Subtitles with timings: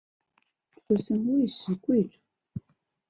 [0.77, 2.17] 出身韦氏贵族。